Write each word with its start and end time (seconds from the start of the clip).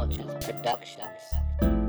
Launches 0.00 0.24
Productions. 0.42 1.79